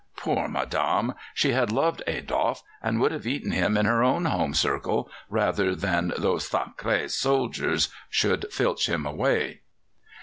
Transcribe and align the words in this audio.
Poor 0.17 0.47
madame! 0.47 1.13
She 1.31 1.51
had 1.51 1.71
loved 1.71 2.01
Adolfe, 2.07 2.63
and 2.81 2.99
would 2.99 3.11
have 3.11 3.27
eaten 3.27 3.51
him 3.51 3.77
in 3.77 3.85
her 3.85 4.03
own 4.03 4.25
home 4.25 4.55
circle 4.55 5.11
rather 5.29 5.75
than 5.75 6.07
that 6.07 6.21
those 6.23 6.49
sacrés 6.49 7.11
soldiers 7.11 7.89
should 8.09 8.51
filch 8.51 8.89
him 8.89 9.05
away. 9.05 9.61